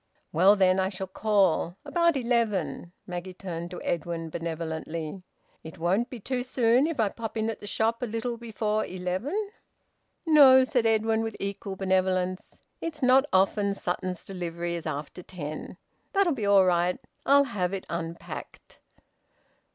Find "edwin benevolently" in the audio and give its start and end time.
3.83-5.21